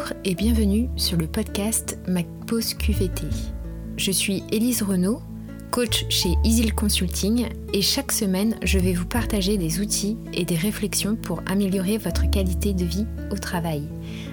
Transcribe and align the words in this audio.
Bonjour 0.00 0.16
et 0.24 0.34
bienvenue 0.34 0.88
sur 0.96 1.18
le 1.18 1.26
podcast 1.26 1.98
Ma 2.08 2.22
Pause 2.46 2.72
QVT. 2.74 3.26
Je 3.98 4.10
suis 4.10 4.42
Élise 4.50 4.82
Renaud, 4.82 5.20
coach 5.70 6.06
chez 6.08 6.30
Easy 6.42 6.70
Consulting 6.70 7.48
et 7.74 7.82
chaque 7.82 8.12
semaine 8.12 8.56
je 8.62 8.78
vais 8.78 8.94
vous 8.94 9.04
partager 9.04 9.58
des 9.58 9.80
outils 9.80 10.16
et 10.32 10.46
des 10.46 10.56
réflexions 10.56 11.16
pour 11.16 11.42
améliorer 11.46 11.98
votre 11.98 12.30
qualité 12.30 12.72
de 12.72 12.84
vie 12.84 13.06
au 13.30 13.36
travail. 13.36 13.82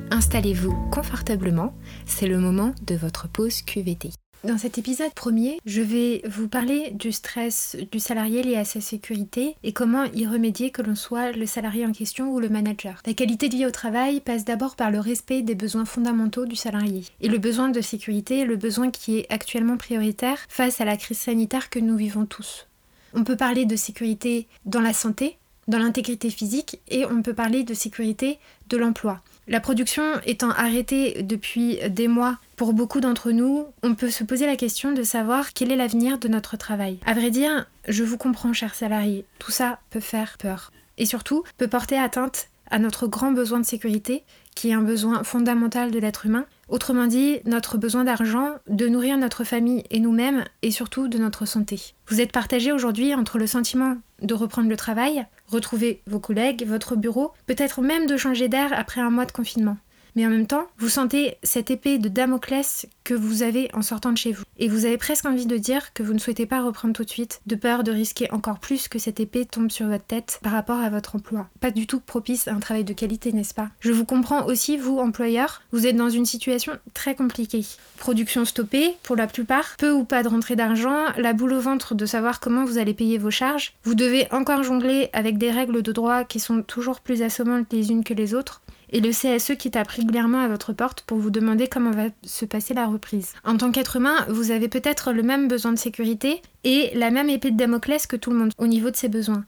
Installez-vous 0.09 0.73
confortablement, 0.89 1.73
c'est 2.05 2.27
le 2.27 2.37
moment 2.37 2.73
de 2.85 2.95
votre 2.95 3.27
pause 3.27 3.61
QVT. 3.61 4.11
Dans 4.43 4.57
cet 4.59 4.77
épisode 4.77 5.13
premier, 5.13 5.59
je 5.65 5.81
vais 5.81 6.21
vous 6.29 6.47
parler 6.47 6.91
du 6.91 7.11
stress 7.11 7.75
du 7.91 7.99
salarié 7.99 8.43
lié 8.43 8.55
à 8.55 8.65
sa 8.65 8.79
sécurité 8.79 9.55
et 9.63 9.73
comment 9.73 10.05
y 10.13 10.27
remédier 10.27 10.69
que 10.69 10.83
l'on 10.83 10.95
soit 10.95 11.31
le 11.31 11.47
salarié 11.47 11.85
en 11.87 11.91
question 11.91 12.31
ou 12.31 12.39
le 12.39 12.47
manager. 12.47 13.01
La 13.07 13.15
qualité 13.15 13.49
de 13.49 13.55
vie 13.55 13.65
au 13.65 13.71
travail 13.71 14.21
passe 14.21 14.45
d'abord 14.45 14.75
par 14.75 14.91
le 14.91 14.99
respect 14.99 15.41
des 15.41 15.55
besoins 15.55 15.85
fondamentaux 15.85 16.45
du 16.45 16.55
salarié. 16.55 17.03
Et 17.19 17.29
le 17.29 17.39
besoin 17.39 17.69
de 17.69 17.81
sécurité 17.81 18.41
est 18.41 18.45
le 18.45 18.57
besoin 18.57 18.91
qui 18.91 19.17
est 19.17 19.25
actuellement 19.31 19.75
prioritaire 19.75 20.37
face 20.49 20.81
à 20.81 20.85
la 20.85 20.97
crise 20.97 21.17
sanitaire 21.17 21.71
que 21.71 21.79
nous 21.79 21.97
vivons 21.97 22.27
tous. 22.27 22.67
On 23.13 23.23
peut 23.23 23.37
parler 23.37 23.65
de 23.65 23.75
sécurité 23.75 24.47
dans 24.65 24.81
la 24.81 24.93
santé, 24.93 25.39
dans 25.67 25.79
l'intégrité 25.79 26.29
physique 26.29 26.79
et 26.87 27.05
on 27.05 27.21
peut 27.21 27.33
parler 27.33 27.63
de 27.63 27.73
sécurité 27.73 28.39
de 28.69 28.77
l'emploi. 28.77 29.21
La 29.47 29.61
production 29.61 30.03
étant 30.25 30.49
arrêtée 30.49 31.23
depuis 31.23 31.79
des 31.89 32.09
mois 32.09 32.37
pour 32.57 32.73
beaucoup 32.73 32.99
d'entre 32.99 33.31
nous, 33.31 33.65
on 33.81 33.95
peut 33.95 34.09
se 34.09 34.25
poser 34.25 34.45
la 34.45 34.57
question 34.57 34.91
de 34.91 35.03
savoir 35.03 35.53
quel 35.53 35.71
est 35.71 35.77
l'avenir 35.77 36.17
de 36.17 36.27
notre 36.27 36.57
travail. 36.57 36.99
À 37.05 37.13
vrai 37.13 37.31
dire, 37.31 37.65
je 37.87 38.03
vous 38.03 38.17
comprends, 38.17 38.51
chers 38.51 38.75
salariés, 38.75 39.25
tout 39.39 39.51
ça 39.51 39.79
peut 39.89 40.01
faire 40.01 40.37
peur. 40.37 40.73
Et 40.97 41.05
surtout, 41.05 41.43
peut 41.57 41.67
porter 41.69 41.97
atteinte 41.97 42.49
à 42.69 42.79
notre 42.79 43.07
grand 43.07 43.31
besoin 43.31 43.59
de 43.59 43.65
sécurité, 43.65 44.23
qui 44.53 44.69
est 44.69 44.73
un 44.73 44.81
besoin 44.81 45.23
fondamental 45.23 45.91
de 45.91 45.99
l'être 45.99 46.25
humain. 46.25 46.45
Autrement 46.69 47.07
dit, 47.07 47.39
notre 47.45 47.77
besoin 47.77 48.03
d'argent, 48.03 48.55
de 48.67 48.87
nourrir 48.87 49.17
notre 49.17 49.43
famille 49.43 49.83
et 49.89 49.99
nous-mêmes, 49.99 50.43
et 50.61 50.71
surtout 50.71 51.07
de 51.07 51.17
notre 51.17 51.45
santé. 51.45 51.93
Vous 52.07 52.19
êtes 52.19 52.33
partagé 52.33 52.71
aujourd'hui 52.73 53.13
entre 53.13 53.37
le 53.37 53.47
sentiment 53.47 53.97
de 54.21 54.33
reprendre 54.33 54.69
le 54.69 54.75
travail, 54.75 55.25
retrouver 55.47 56.01
vos 56.07 56.19
collègues, 56.19 56.65
votre 56.67 56.95
bureau, 56.95 57.31
peut-être 57.45 57.81
même 57.81 58.05
de 58.05 58.17
changer 58.17 58.49
d'air 58.49 58.73
après 58.73 58.99
un 58.99 59.09
mois 59.09 59.25
de 59.25 59.31
confinement. 59.31 59.77
Mais 60.17 60.25
en 60.25 60.31
même 60.31 60.47
temps, 60.47 60.65
vous 60.79 60.89
sentez 60.89 61.37
cette 61.43 61.69
épée 61.69 61.99
de 61.99 62.09
Damoclès 62.09 62.87
que 63.03 63.13
vous 63.13 63.43
avez 63.43 63.69
en 63.75 63.83
sortant 63.83 64.11
de 64.11 64.17
chez 64.17 64.31
vous. 64.31 64.45
Et 64.57 64.67
vous 64.67 64.85
avez 64.85 64.97
presque 64.97 65.27
envie 65.27 65.45
de 65.45 65.57
dire 65.57 65.93
que 65.93 66.01
vous 66.01 66.13
ne 66.13 66.17
souhaitez 66.17 66.47
pas 66.47 66.63
reprendre 66.63 66.95
tout 66.95 67.03
de 67.03 67.09
suite, 67.09 67.39
de 67.45 67.55
peur 67.55 67.83
de 67.83 67.91
risquer 67.91 68.27
encore 68.31 68.57
plus 68.57 68.87
que 68.87 68.97
cette 68.97 69.19
épée 69.19 69.45
tombe 69.45 69.69
sur 69.69 69.85
votre 69.85 70.05
tête 70.05 70.39
par 70.41 70.53
rapport 70.53 70.79
à 70.79 70.89
votre 70.89 71.15
emploi. 71.15 71.47
Pas 71.59 71.69
du 71.69 71.85
tout 71.85 71.99
propice 71.99 72.47
à 72.47 72.55
un 72.55 72.59
travail 72.59 72.83
de 72.83 72.93
qualité, 72.93 73.31
n'est-ce 73.31 73.53
pas? 73.53 73.69
Je 73.79 73.91
vous 73.91 74.05
comprends 74.05 74.47
aussi, 74.47 74.75
vous, 74.75 74.97
employeur, 74.97 75.61
vous 75.71 75.85
êtes 75.85 75.95
dans 75.95 76.09
une 76.09 76.25
situation 76.25 76.73
très 76.95 77.13
compliquée. 77.13 77.67
Production 77.97 78.43
stoppée, 78.43 78.95
pour 79.03 79.17
la 79.17 79.27
plupart, 79.27 79.75
peu 79.77 79.91
ou 79.91 80.03
pas 80.03 80.23
de 80.23 80.29
rentrée 80.29 80.55
d'argent, 80.55 80.97
la 81.17 81.33
boule 81.33 81.53
au 81.53 81.61
ventre 81.61 81.93
de 81.93 82.07
savoir 82.07 82.39
comment 82.39 82.65
vous 82.65 82.79
allez 82.79 82.95
payer 82.95 83.19
vos 83.19 83.29
charges, 83.29 83.73
vous 83.83 83.93
devez 83.93 84.27
encore 84.31 84.63
jongler 84.63 85.11
avec 85.13 85.37
des 85.37 85.51
règles 85.51 85.83
de 85.83 85.91
droit 85.91 86.23
qui 86.23 86.39
sont 86.39 86.63
toujours 86.63 87.01
plus 87.01 87.21
assommantes 87.21 87.71
les 87.71 87.91
unes 87.91 88.03
que 88.03 88.15
les 88.15 88.33
autres, 88.33 88.63
et 88.89 89.01
le 89.01 89.09
CSE 89.09 89.57
qui 89.57 89.71
tape 89.71 89.89
régulièrement 89.89 90.41
à 90.41 90.47
votre 90.47 90.73
porte 90.73 91.01
pour 91.01 91.17
vous 91.17 91.29
demander 91.29 91.67
comment 91.67 91.91
va 91.91 92.07
se 92.23 92.45
passer 92.45 92.73
la 92.73 92.85
reprise. 92.85 93.33
En 93.43 93.57
tant 93.57 93.71
qu'être 93.71 93.97
humain, 93.97 94.25
vous 94.29 94.51
avez 94.51 94.67
peut-être 94.67 95.11
le 95.11 95.23
même 95.23 95.47
besoin 95.47 95.73
de 95.73 95.79
sécurité 95.79 96.41
et 96.63 96.91
la 96.95 97.11
même 97.11 97.29
épée 97.29 97.51
de 97.51 97.57
Damoclès 97.57 98.07
que 98.07 98.15
tout 98.15 98.31
le 98.31 98.37
monde 98.37 98.51
au 98.57 98.67
niveau 98.67 98.89
de 98.89 98.95
ses 98.95 99.09
besoins. 99.09 99.45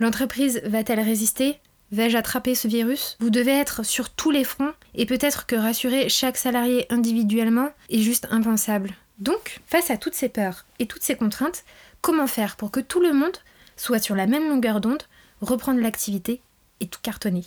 L'entreprise 0.00 0.60
va-t-elle 0.64 1.00
résister? 1.00 1.58
Vais-je 1.90 2.18
attraper 2.18 2.54
ce 2.54 2.68
virus? 2.68 3.16
Vous 3.18 3.30
devez 3.30 3.52
être 3.52 3.84
sur 3.84 4.10
tous 4.10 4.30
les 4.30 4.44
fronts 4.44 4.72
et 4.94 5.06
peut-être 5.06 5.46
que 5.46 5.56
rassurer 5.56 6.08
chaque 6.08 6.36
salarié 6.36 6.86
individuellement 6.90 7.70
est 7.88 8.00
juste 8.00 8.28
impensable. 8.30 8.94
Donc, 9.18 9.60
face 9.66 9.90
à 9.90 9.96
toutes 9.96 10.14
ces 10.14 10.28
peurs 10.28 10.66
et 10.78 10.86
toutes 10.86 11.02
ces 11.02 11.16
contraintes, 11.16 11.64
comment 12.02 12.26
faire 12.26 12.56
pour 12.56 12.70
que 12.70 12.80
tout 12.80 13.00
le 13.00 13.12
monde 13.12 13.36
soit 13.76 13.98
sur 13.98 14.14
la 14.14 14.26
même 14.26 14.48
longueur 14.48 14.80
d'onde, 14.80 15.02
reprendre 15.40 15.80
l'activité 15.80 16.40
et 16.80 16.88
tout 16.88 17.00
cartonner? 17.02 17.44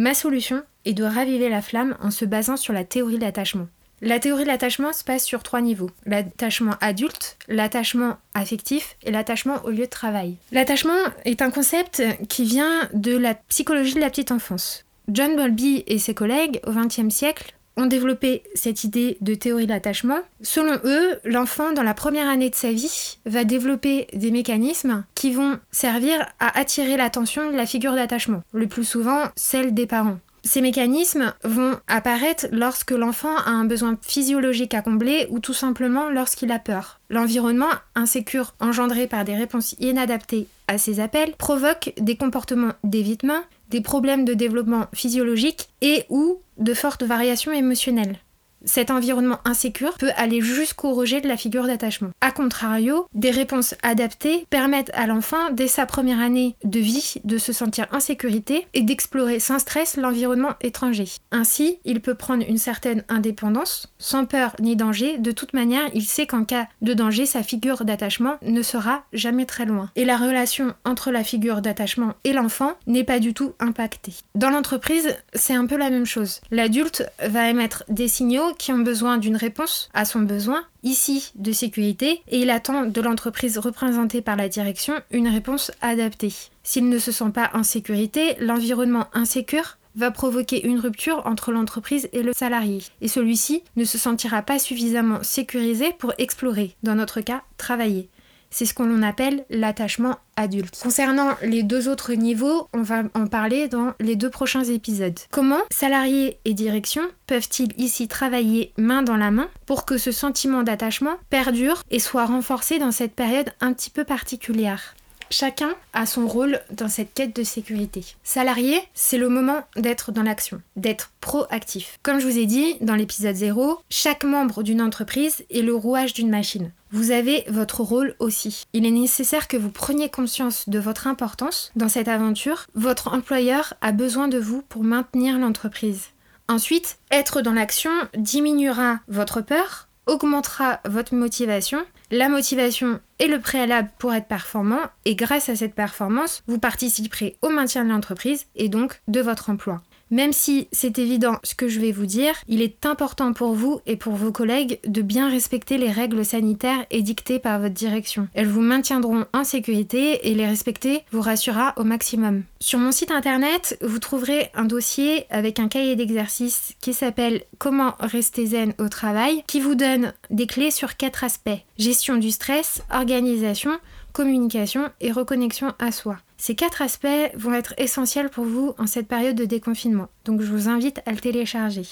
Ma 0.00 0.14
solution 0.14 0.62
est 0.86 0.94
de 0.94 1.04
raviver 1.04 1.50
la 1.50 1.60
flamme 1.60 1.94
en 2.00 2.10
se 2.10 2.24
basant 2.24 2.56
sur 2.56 2.72
la 2.72 2.84
théorie 2.84 3.18
de 3.18 3.20
l'attachement. 3.20 3.68
La 4.00 4.18
théorie 4.18 4.44
de 4.44 4.48
l'attachement 4.48 4.94
se 4.94 5.04
passe 5.04 5.26
sur 5.26 5.42
trois 5.42 5.60
niveaux. 5.60 5.90
L'attachement 6.06 6.72
adulte, 6.80 7.36
l'attachement 7.48 8.16
affectif 8.32 8.96
et 9.02 9.10
l'attachement 9.10 9.62
au 9.64 9.68
lieu 9.68 9.84
de 9.84 9.90
travail. 9.90 10.36
L'attachement 10.52 11.02
est 11.26 11.42
un 11.42 11.50
concept 11.50 12.02
qui 12.30 12.44
vient 12.44 12.88
de 12.94 13.14
la 13.14 13.34
psychologie 13.34 13.92
de 13.92 14.00
la 14.00 14.08
petite 14.08 14.32
enfance. 14.32 14.86
John 15.08 15.36
Bowlby 15.36 15.84
et 15.86 15.98
ses 15.98 16.14
collègues 16.14 16.60
au 16.66 16.72
XXe 16.72 17.14
siècle 17.14 17.54
ont 17.76 17.86
développé 17.86 18.42
cette 18.54 18.84
idée 18.84 19.16
de 19.20 19.34
théorie 19.34 19.66
de 19.66 19.72
l'attachement. 19.72 20.18
Selon 20.42 20.78
eux, 20.84 21.18
l'enfant, 21.24 21.72
dans 21.72 21.82
la 21.82 21.94
première 21.94 22.28
année 22.28 22.50
de 22.50 22.54
sa 22.54 22.72
vie, 22.72 23.18
va 23.26 23.44
développer 23.44 24.06
des 24.12 24.30
mécanismes 24.30 25.04
qui 25.14 25.32
vont 25.32 25.58
servir 25.70 26.26
à 26.38 26.58
attirer 26.58 26.96
l'attention 26.96 27.50
de 27.50 27.56
la 27.56 27.66
figure 27.66 27.94
d'attachement, 27.94 28.42
le 28.52 28.66
plus 28.66 28.84
souvent 28.84 29.24
celle 29.36 29.74
des 29.74 29.86
parents. 29.86 30.18
Ces 30.42 30.62
mécanismes 30.62 31.34
vont 31.44 31.78
apparaître 31.86 32.46
lorsque 32.50 32.92
l'enfant 32.92 33.36
a 33.36 33.50
un 33.50 33.64
besoin 33.64 33.98
physiologique 34.00 34.72
à 34.74 34.80
combler 34.80 35.26
ou 35.28 35.38
tout 35.38 35.52
simplement 35.52 36.08
lorsqu'il 36.08 36.50
a 36.50 36.58
peur. 36.58 37.00
L'environnement 37.10 37.70
insécure 37.94 38.54
engendré 38.58 39.06
par 39.06 39.24
des 39.24 39.34
réponses 39.34 39.74
inadaptées 39.80 40.46
à 40.66 40.78
ces 40.78 41.00
appels 41.00 41.34
provoque 41.36 41.92
des 41.98 42.16
comportements 42.16 42.72
d'évitement, 42.84 43.40
des 43.70 43.80
problèmes 43.80 44.24
de 44.24 44.34
développement 44.34 44.86
physiologique 44.92 45.68
et 45.80 46.04
ou 46.08 46.40
de 46.58 46.74
fortes 46.74 47.02
variations 47.02 47.52
émotionnelles. 47.52 48.18
Cet 48.64 48.90
environnement 48.90 49.38
insécure 49.44 49.96
peut 49.98 50.10
aller 50.16 50.40
jusqu'au 50.40 50.92
rejet 50.92 51.20
de 51.20 51.28
la 51.28 51.36
figure 51.36 51.66
d'attachement. 51.66 52.10
A 52.20 52.30
contrario, 52.30 53.06
des 53.14 53.30
réponses 53.30 53.74
adaptées 53.82 54.46
permettent 54.50 54.90
à 54.94 55.06
l'enfant, 55.06 55.50
dès 55.52 55.68
sa 55.68 55.86
première 55.86 56.20
année 56.20 56.56
de 56.64 56.78
vie, 56.78 57.14
de 57.24 57.38
se 57.38 57.52
sentir 57.52 57.86
en 57.92 58.00
sécurité 58.00 58.66
et 58.74 58.82
d'explorer 58.82 59.40
sans 59.40 59.58
stress 59.58 59.96
l'environnement 59.96 60.54
étranger. 60.60 61.06
Ainsi, 61.30 61.78
il 61.84 62.00
peut 62.00 62.14
prendre 62.14 62.44
une 62.46 62.58
certaine 62.58 63.04
indépendance, 63.08 63.92
sans 63.98 64.26
peur 64.26 64.54
ni 64.60 64.76
danger. 64.76 65.18
De 65.18 65.32
toute 65.32 65.54
manière, 65.54 65.88
il 65.94 66.04
sait 66.04 66.26
qu'en 66.26 66.44
cas 66.44 66.68
de 66.82 66.94
danger, 66.94 67.26
sa 67.26 67.42
figure 67.42 67.84
d'attachement 67.84 68.36
ne 68.42 68.62
sera 68.62 69.04
jamais 69.12 69.46
très 69.46 69.64
loin. 69.64 69.90
Et 69.96 70.04
la 70.04 70.16
relation 70.16 70.74
entre 70.84 71.10
la 71.10 71.24
figure 71.24 71.62
d'attachement 71.62 72.14
et 72.24 72.32
l'enfant 72.32 72.72
n'est 72.86 73.04
pas 73.04 73.20
du 73.20 73.34
tout 73.34 73.54
impactée. 73.58 74.14
Dans 74.34 74.50
l'entreprise, 74.50 75.16
c'est 75.34 75.54
un 75.54 75.66
peu 75.66 75.76
la 75.76 75.90
même 75.90 76.06
chose. 76.06 76.40
L'adulte 76.50 77.04
va 77.22 77.48
émettre 77.48 77.84
des 77.88 78.08
signaux 78.08 78.49
qui 78.58 78.72
ont 78.72 78.78
besoin 78.78 79.18
d'une 79.18 79.36
réponse 79.36 79.88
à 79.94 80.04
son 80.04 80.20
besoin, 80.20 80.64
ici 80.82 81.32
de 81.34 81.52
sécurité, 81.52 82.22
et 82.28 82.40
il 82.40 82.50
attend 82.50 82.86
de 82.86 83.00
l'entreprise 83.00 83.58
représentée 83.58 84.22
par 84.22 84.36
la 84.36 84.48
direction 84.48 84.94
une 85.10 85.28
réponse 85.28 85.70
adaptée. 85.80 86.32
S'il 86.62 86.88
ne 86.88 86.98
se 86.98 87.12
sent 87.12 87.30
pas 87.34 87.50
en 87.54 87.62
sécurité, 87.62 88.36
l'environnement 88.40 89.06
insécure 89.12 89.78
va 89.96 90.10
provoquer 90.10 90.66
une 90.66 90.78
rupture 90.78 91.26
entre 91.26 91.52
l'entreprise 91.52 92.08
et 92.12 92.22
le 92.22 92.32
salarié, 92.32 92.82
et 93.00 93.08
celui-ci 93.08 93.62
ne 93.76 93.84
se 93.84 93.98
sentira 93.98 94.42
pas 94.42 94.58
suffisamment 94.58 95.22
sécurisé 95.22 95.92
pour 95.98 96.12
explorer, 96.18 96.76
dans 96.82 96.94
notre 96.94 97.20
cas, 97.20 97.42
travailler. 97.56 98.08
C'est 98.50 98.66
ce 98.66 98.74
qu'on 98.74 99.02
appelle 99.02 99.44
l'attachement 99.48 100.16
adulte. 100.36 100.78
Concernant 100.82 101.36
les 101.42 101.62
deux 101.62 101.88
autres 101.88 102.14
niveaux, 102.14 102.68
on 102.72 102.82
va 102.82 103.02
en 103.14 103.26
parler 103.26 103.68
dans 103.68 103.92
les 104.00 104.16
deux 104.16 104.30
prochains 104.30 104.64
épisodes. 104.64 105.18
Comment 105.30 105.60
salariés 105.70 106.38
et 106.44 106.54
direction 106.54 107.02
peuvent-ils 107.26 107.72
ici 107.80 108.08
travailler 108.08 108.72
main 108.76 109.02
dans 109.02 109.16
la 109.16 109.30
main 109.30 109.48
pour 109.66 109.86
que 109.86 109.98
ce 109.98 110.12
sentiment 110.12 110.62
d'attachement 110.62 111.16
perdure 111.30 111.82
et 111.90 112.00
soit 112.00 112.26
renforcé 112.26 112.78
dans 112.78 112.92
cette 112.92 113.14
période 113.14 113.52
un 113.60 113.72
petit 113.72 113.90
peu 113.90 114.04
particulière? 114.04 114.94
Chacun 115.32 115.76
a 115.92 116.06
son 116.06 116.26
rôle 116.26 116.60
dans 116.72 116.88
cette 116.88 117.14
quête 117.14 117.36
de 117.36 117.44
sécurité. 117.44 118.04
Salarié, 118.24 118.80
c'est 118.94 119.16
le 119.16 119.28
moment 119.28 119.62
d'être 119.76 120.10
dans 120.10 120.24
l'action, 120.24 120.60
d'être 120.74 121.12
proactif. 121.20 122.00
Comme 122.02 122.18
je 122.18 122.26
vous 122.26 122.38
ai 122.38 122.46
dit 122.46 122.76
dans 122.80 122.96
l'épisode 122.96 123.36
0, 123.36 123.80
chaque 123.90 124.24
membre 124.24 124.64
d'une 124.64 124.82
entreprise 124.82 125.44
est 125.48 125.62
le 125.62 125.74
rouage 125.74 126.14
d'une 126.14 126.30
machine. 126.30 126.72
Vous 126.90 127.12
avez 127.12 127.44
votre 127.46 127.82
rôle 127.82 128.16
aussi. 128.18 128.64
Il 128.72 128.84
est 128.84 128.90
nécessaire 128.90 129.46
que 129.46 129.56
vous 129.56 129.70
preniez 129.70 130.08
conscience 130.08 130.68
de 130.68 130.80
votre 130.80 131.06
importance 131.06 131.70
dans 131.76 131.88
cette 131.88 132.08
aventure. 132.08 132.66
Votre 132.74 133.14
employeur 133.14 133.74
a 133.80 133.92
besoin 133.92 134.26
de 134.26 134.38
vous 134.38 134.62
pour 134.62 134.82
maintenir 134.82 135.38
l'entreprise. 135.38 136.08
Ensuite, 136.48 136.98
être 137.12 137.40
dans 137.40 137.52
l'action 137.52 137.92
diminuera 138.16 138.98
votre 139.06 139.40
peur, 139.40 139.86
augmentera 140.06 140.80
votre 140.84 141.14
motivation. 141.14 141.78
La 142.12 142.28
motivation 142.28 142.98
est 143.20 143.28
le 143.28 143.38
préalable 143.38 143.88
pour 144.00 144.12
être 144.12 144.26
performant 144.26 144.80
et 145.04 145.14
grâce 145.14 145.48
à 145.48 145.54
cette 145.54 145.76
performance, 145.76 146.42
vous 146.48 146.58
participerez 146.58 147.36
au 147.40 147.50
maintien 147.50 147.84
de 147.84 147.90
l'entreprise 147.90 148.46
et 148.56 148.68
donc 148.68 149.00
de 149.06 149.20
votre 149.20 149.48
emploi. 149.48 149.80
Même 150.10 150.32
si 150.32 150.68
c'est 150.72 150.98
évident 150.98 151.36
ce 151.44 151.54
que 151.54 151.68
je 151.68 151.80
vais 151.80 151.92
vous 151.92 152.06
dire, 152.06 152.34
il 152.48 152.62
est 152.62 152.84
important 152.84 153.32
pour 153.32 153.54
vous 153.54 153.80
et 153.86 153.96
pour 153.96 154.14
vos 154.14 154.32
collègues 154.32 154.80
de 154.86 155.02
bien 155.02 155.28
respecter 155.28 155.78
les 155.78 155.90
règles 155.90 156.24
sanitaires 156.24 156.84
édictées 156.90 157.38
par 157.38 157.60
votre 157.60 157.74
direction. 157.74 158.28
Elles 158.34 158.48
vous 158.48 158.60
maintiendront 158.60 159.26
en 159.32 159.44
sécurité 159.44 160.28
et 160.28 160.34
les 160.34 160.46
respecter 160.46 161.02
vous 161.12 161.20
rassurera 161.20 161.74
au 161.76 161.84
maximum. 161.84 162.42
Sur 162.60 162.78
mon 162.78 162.92
site 162.92 163.10
internet, 163.10 163.78
vous 163.82 163.98
trouverez 163.98 164.50
un 164.54 164.64
dossier 164.64 165.26
avec 165.30 165.60
un 165.60 165.68
cahier 165.68 165.96
d'exercice 165.96 166.74
qui 166.80 166.92
s'appelle 166.92 167.42
Comment 167.58 167.94
rester 168.00 168.46
zen 168.46 168.74
au 168.78 168.88
travail, 168.88 169.44
qui 169.46 169.60
vous 169.60 169.74
donne 169.74 170.12
des 170.30 170.46
clés 170.46 170.70
sur 170.70 170.96
quatre 170.96 171.24
aspects 171.24 171.50
gestion 171.80 172.16
du 172.16 172.30
stress, 172.30 172.82
organisation, 172.92 173.72
communication 174.12 174.90
et 175.00 175.12
reconnexion 175.12 175.72
à 175.78 175.92
soi. 175.92 176.18
Ces 176.36 176.54
quatre 176.54 176.82
aspects 176.82 177.06
vont 177.34 177.54
être 177.54 177.74
essentiels 177.78 178.30
pour 178.30 178.44
vous 178.44 178.74
en 178.78 178.86
cette 178.86 179.08
période 179.08 179.36
de 179.36 179.44
déconfinement, 179.44 180.08
donc 180.24 180.40
je 180.40 180.50
vous 180.50 180.68
invite 180.68 181.00
à 181.06 181.12
le 181.12 181.18
télécharger. 181.18 181.86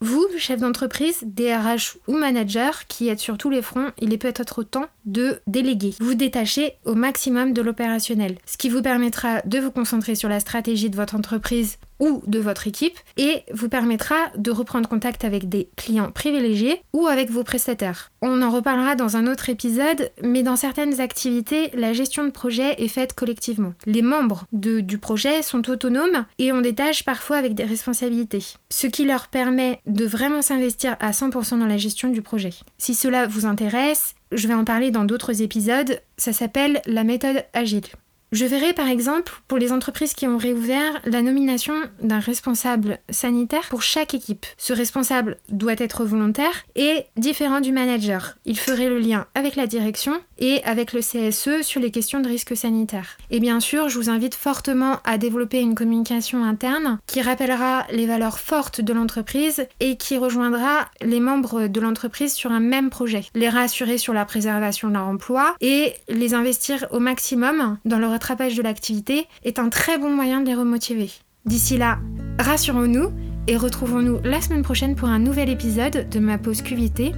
Vous, 0.00 0.26
chef 0.36 0.60
d'entreprise, 0.60 1.22
DRH 1.24 1.96
ou 2.06 2.12
manager 2.12 2.86
qui 2.86 3.08
êtes 3.08 3.18
sur 3.18 3.38
tous 3.38 3.48
les 3.48 3.62
fronts, 3.62 3.92
il 3.98 4.12
est 4.12 4.18
peut-être 4.18 4.62
temps 4.62 4.86
de 5.06 5.40
déléguer. 5.46 5.94
Vous 6.00 6.14
détacher 6.14 6.74
au 6.84 6.94
maximum 6.94 7.54
de 7.54 7.62
l'opérationnel, 7.62 8.36
ce 8.44 8.58
qui 8.58 8.68
vous 8.68 8.82
permettra 8.82 9.40
de 9.46 9.58
vous 9.58 9.70
concentrer 9.70 10.14
sur 10.14 10.28
la 10.28 10.40
stratégie 10.40 10.90
de 10.90 10.96
votre 10.96 11.14
entreprise 11.14 11.78
ou 12.00 12.22
de 12.26 12.38
votre 12.38 12.66
équipe 12.66 12.98
et 13.16 13.42
vous 13.52 13.68
permettra 13.68 14.16
de 14.36 14.50
reprendre 14.50 14.88
contact 14.88 15.24
avec 15.24 15.48
des 15.48 15.68
clients 15.76 16.10
privilégiés 16.10 16.82
ou 16.92 17.06
avec 17.06 17.30
vos 17.30 17.44
prestataires. 17.44 18.10
On 18.22 18.42
en 18.42 18.50
reparlera 18.50 18.94
dans 18.94 19.16
un 19.16 19.26
autre 19.26 19.48
épisode, 19.48 20.10
mais 20.22 20.42
dans 20.42 20.56
certaines 20.56 21.00
activités, 21.00 21.70
la 21.74 21.92
gestion 21.92 22.24
de 22.24 22.30
projet 22.30 22.82
est 22.82 22.88
faite 22.88 23.14
collectivement. 23.14 23.74
Les 23.86 24.02
membres 24.02 24.44
du 24.52 24.98
projet 24.98 25.42
sont 25.42 25.68
autonomes 25.70 26.26
et 26.38 26.52
ont 26.52 26.60
des 26.60 26.74
tâches 26.74 27.04
parfois 27.04 27.36
avec 27.36 27.54
des 27.54 27.64
responsabilités, 27.64 28.44
ce 28.70 28.86
qui 28.86 29.04
leur 29.04 29.28
permet 29.28 29.80
de 29.86 30.04
vraiment 30.04 30.42
s'investir 30.42 30.96
à 31.00 31.10
100% 31.10 31.58
dans 31.58 31.66
la 31.66 31.76
gestion 31.76 32.08
du 32.08 32.22
projet. 32.22 32.50
Si 32.78 32.94
cela 32.94 33.26
vous 33.26 33.46
intéresse, 33.46 34.14
je 34.32 34.48
vais 34.48 34.54
en 34.54 34.64
parler 34.64 34.90
dans 34.90 35.04
d'autres 35.04 35.42
épisodes, 35.42 36.00
ça 36.16 36.32
s'appelle 36.32 36.80
la 36.86 37.04
méthode 37.04 37.44
agile. 37.52 37.86
Je 38.36 38.44
verrai 38.44 38.74
par 38.74 38.88
exemple 38.88 39.32
pour 39.48 39.56
les 39.56 39.72
entreprises 39.72 40.12
qui 40.12 40.26
ont 40.26 40.36
réouvert 40.36 41.00
la 41.06 41.22
nomination 41.22 41.72
d'un 42.02 42.18
responsable 42.18 42.98
sanitaire 43.08 43.66
pour 43.70 43.80
chaque 43.80 44.12
équipe. 44.12 44.44
Ce 44.58 44.74
responsable 44.74 45.38
doit 45.48 45.76
être 45.78 46.04
volontaire 46.04 46.66
et 46.74 47.06
différent 47.16 47.62
du 47.62 47.72
manager. 47.72 48.36
Il 48.44 48.58
ferait 48.58 48.90
le 48.90 48.98
lien 48.98 49.24
avec 49.34 49.56
la 49.56 49.66
direction 49.66 50.12
et 50.38 50.62
avec 50.64 50.92
le 50.92 51.00
CSE 51.00 51.62
sur 51.62 51.80
les 51.80 51.90
questions 51.90 52.20
de 52.20 52.28
risque 52.28 52.54
sanitaire. 52.54 53.16
Et 53.30 53.40
bien 53.40 53.58
sûr, 53.58 53.88
je 53.88 53.98
vous 53.98 54.10
invite 54.10 54.34
fortement 54.34 54.98
à 55.04 55.16
développer 55.16 55.62
une 55.62 55.74
communication 55.74 56.44
interne 56.44 56.98
qui 57.06 57.22
rappellera 57.22 57.86
les 57.90 58.06
valeurs 58.06 58.38
fortes 58.38 58.82
de 58.82 58.92
l'entreprise 58.92 59.66
et 59.80 59.96
qui 59.96 60.18
rejoindra 60.18 60.90
les 61.00 61.20
membres 61.20 61.68
de 61.68 61.80
l'entreprise 61.80 62.34
sur 62.34 62.52
un 62.52 62.60
même 62.60 62.90
projet. 62.90 63.24
Les 63.34 63.48
rassurer 63.48 63.96
sur 63.96 64.12
la 64.12 64.26
préservation 64.26 64.88
de 64.88 64.92
leur 64.92 65.06
emploi 65.06 65.56
et 65.62 65.94
les 66.10 66.34
investir 66.34 66.86
au 66.90 66.98
maximum 66.98 67.78
dans 67.86 67.98
le 67.98 68.06
de 68.34 68.62
l'activité 68.62 69.26
est 69.44 69.58
un 69.58 69.68
très 69.68 69.98
bon 69.98 70.10
moyen 70.10 70.40
de 70.40 70.46
les 70.46 70.54
remotiver. 70.54 71.10
D'ici 71.44 71.76
là, 71.76 71.98
rassurons-nous 72.38 73.12
et 73.46 73.56
retrouvons-nous 73.56 74.20
la 74.24 74.40
semaine 74.40 74.62
prochaine 74.62 74.96
pour 74.96 75.08
un 75.08 75.20
nouvel 75.20 75.48
épisode 75.48 76.08
de 76.08 76.18
ma 76.18 76.38
pause 76.38 76.62
QVT. 76.62 77.12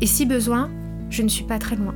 Et 0.00 0.06
si 0.06 0.24
besoin, 0.24 0.70
je 1.10 1.22
ne 1.22 1.28
suis 1.28 1.44
pas 1.44 1.58
très 1.58 1.76
loin. 1.76 1.94